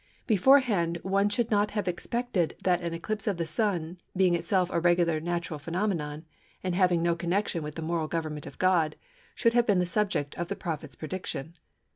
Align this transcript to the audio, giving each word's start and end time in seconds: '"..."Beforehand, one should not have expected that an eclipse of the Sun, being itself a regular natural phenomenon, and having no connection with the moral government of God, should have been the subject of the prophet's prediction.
'"..."Beforehand, 0.25 0.97
one 1.03 1.29
should 1.29 1.51
not 1.51 1.69
have 1.77 1.87
expected 1.87 2.55
that 2.63 2.81
an 2.81 2.91
eclipse 2.91 3.27
of 3.27 3.37
the 3.37 3.45
Sun, 3.45 3.99
being 4.17 4.33
itself 4.33 4.71
a 4.71 4.79
regular 4.79 5.19
natural 5.19 5.59
phenomenon, 5.59 6.25
and 6.63 6.73
having 6.73 7.03
no 7.03 7.15
connection 7.15 7.61
with 7.61 7.75
the 7.75 7.83
moral 7.83 8.07
government 8.07 8.47
of 8.47 8.57
God, 8.57 8.95
should 9.35 9.53
have 9.53 9.67
been 9.67 9.77
the 9.77 9.85
subject 9.85 10.33
of 10.39 10.47
the 10.47 10.55
prophet's 10.55 10.95
prediction. 10.95 11.55